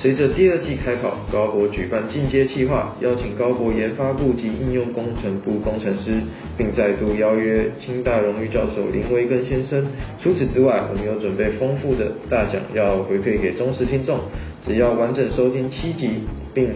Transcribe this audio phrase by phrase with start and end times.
[0.00, 6.22] 随着第二季开跑，高博举办进阶计划，邀请高博研发部及应用工程部工程师，
[6.56, 9.84] 并再度邀约清大荣誉教授林维根先生。
[10.22, 14.20] 除此之外，我们有准备丰富的大奖要回馈给忠实听众，
[14.64, 16.10] 只要完整收听七集，
[16.54, 16.70] 并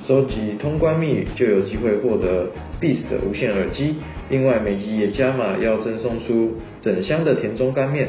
[0.00, 2.50] 收集通关密语，就有机会获得
[2.80, 3.96] Beats 的无线耳机。
[4.30, 8.08] 另外，每集也加码要赠送出整箱的田中干面。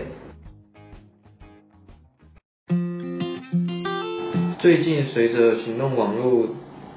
[4.60, 6.48] 最近随着行动网络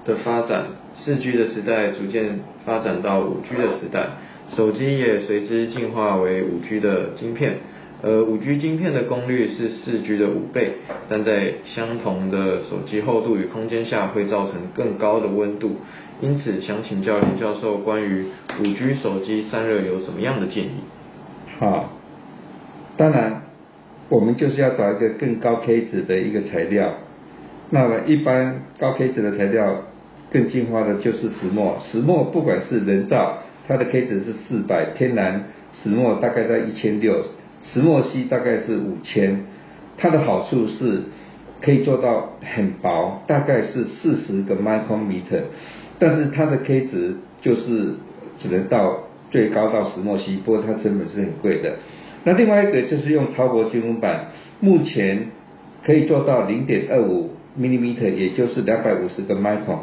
[0.06, 0.64] 的发展，
[0.96, 4.08] 四 G 的时代逐渐发展到五 G 的时代，
[4.56, 7.58] 手机也随之进化为五 G 的晶片。
[8.02, 10.72] 而五 G 晶片的功率是四 G 的五倍，
[11.10, 15.76] 但在相同的手机厚度与空间下，会造成更高的温度。
[16.22, 18.24] 因此，想请教林教授关于
[18.58, 20.70] 五 G 手机散热有什么样的建议？
[21.58, 21.90] 好，
[22.96, 23.42] 当然，
[24.08, 26.94] 我们就是要找一个更高 K 值的一个材料。
[27.70, 29.84] 那么一般高 K 值的材料
[30.32, 37.22] 更进化的就是石墨，石墨不管是人造，它的 K 值是四百，天然石墨大概在一千六，
[37.62, 39.44] 石墨烯大概是五千，
[39.96, 41.02] 它的好处是
[41.60, 45.42] 可以做到很薄，大概是四十个 micrometer，
[45.98, 47.94] 但是它的 K 值就是
[48.40, 51.76] 只能到最高到石墨烯，不过它成本是很贵的。
[52.24, 54.26] 那另外一个就是用超薄均衡板，
[54.58, 55.28] 目前
[55.84, 57.30] 可以做到零点二五。
[57.58, 59.78] Millimeter 也就是两百五十个 micron，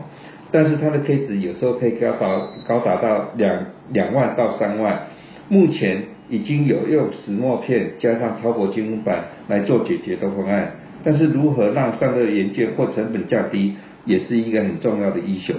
[0.51, 5.07] 但是它的 K 值有时候可以高达高达到两两万到三万。
[5.49, 10.73] 目前已经有用石墨片加上超薄晶板来做解决的方案，
[11.03, 15.53] 但是如何让散热元件或成本降低，也是一个很重要的依秀。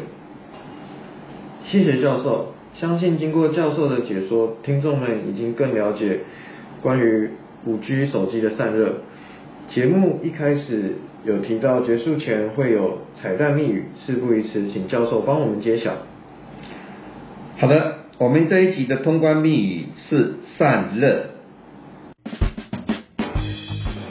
[1.65, 6.21] 谢谢教授，相信经过教授的解说，听众们已经更了解
[6.83, 7.31] 关于
[7.65, 9.03] 五 G 手机的散热。
[9.69, 10.95] 节目一开始。
[11.25, 15.91] 有提到结束前会有彩蛋密语，事不宜迟，请教授帮我们揭晓。
[17.59, 21.25] 好的，我们这一集的通关密语是散热。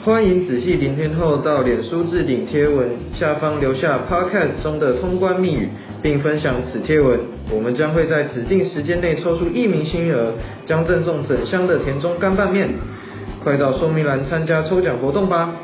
[0.04, 5.68] 欢迎仔细聆听后到脸书置顶贴文下方留下 Podcast 中的通关密语，
[6.02, 7.18] 并分享此贴文，
[7.50, 10.34] 我们将会在指定时间内抽出一名幸运儿，
[10.66, 12.68] 将赠送整箱的田中干拌面。
[13.42, 15.54] 快到说明栏参加抽奖活动吧！